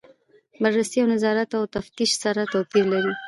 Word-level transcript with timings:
بررسي 0.61 0.97
او 1.01 1.07
نظارت 1.13 1.49
او 1.57 1.63
تفتیش 1.75 2.11
سره 2.23 2.41
توپیر 2.53 2.85
لري. 2.93 3.13